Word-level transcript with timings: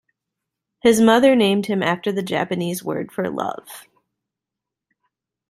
His 0.81 0.99
mother 0.99 1.35
named 1.35 1.67
him 1.67 1.83
after 1.83 2.11
the 2.11 2.23
Japanese 2.23 2.83
word 2.83 3.11
for 3.11 3.29
"love". 3.29 3.85